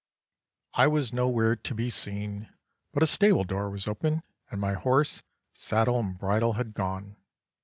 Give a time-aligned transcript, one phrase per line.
[0.73, 2.49] "I was nowhere to be seen;
[2.91, 5.21] but a stable door was open, and my horse,
[5.53, 7.17] saddle, and bridle had gone.